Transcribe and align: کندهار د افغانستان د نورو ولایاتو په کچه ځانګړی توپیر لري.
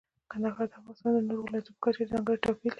کندهار 0.31 0.65
د 0.71 0.73
افغانستان 0.79 1.11
د 1.15 1.19
نورو 1.27 1.45
ولایاتو 1.45 1.75
په 1.75 1.81
کچه 1.85 2.03
ځانګړی 2.11 2.37
توپیر 2.45 2.63
لري. 2.67 2.69